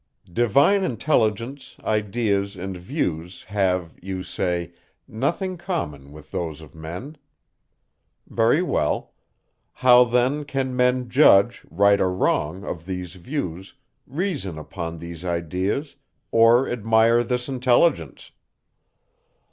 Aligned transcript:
Divine 0.33 0.83
intelligence, 0.83 1.75
ideas, 1.83 2.55
and 2.55 2.75
views, 2.75 3.43
have, 3.43 3.93
you 4.01 4.23
say, 4.23 4.73
nothing 5.07 5.57
common 5.59 6.11
with 6.11 6.31
those 6.31 6.59
of 6.59 6.73
men. 6.73 7.17
Very 8.27 8.63
well. 8.63 9.13
How 9.73 10.03
then 10.05 10.43
can 10.43 10.75
men 10.75 11.07
judge, 11.07 11.63
right 11.69 12.01
or 12.01 12.11
wrong, 12.11 12.63
of 12.63 12.87
these 12.87 13.13
views; 13.13 13.75
reason 14.07 14.57
upon 14.57 14.97
these 14.97 15.23
ideas; 15.23 15.97
or 16.31 16.67
admire 16.67 17.23
this 17.23 17.47
intelligence? 17.47 18.31